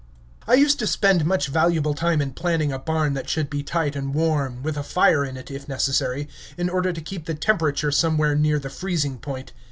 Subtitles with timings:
[0.47, 3.95] I used to spend much valuable time in planning a barn that should be tight
[3.95, 6.27] and warm, with a fire in it, if necessary,
[6.57, 9.51] in order to keep the temperature somewhere near the freezing point.